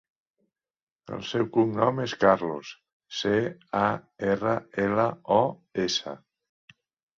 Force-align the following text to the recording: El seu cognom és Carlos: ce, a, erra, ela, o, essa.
El 1.17 1.19
seu 1.31 1.45
cognom 1.57 2.01
és 2.05 2.15
Carlos: 2.23 2.71
ce, 3.19 3.35
a, 3.83 3.85
erra, 4.33 4.57
ela, 4.89 5.09
o, 5.39 5.41
essa. 5.87 6.19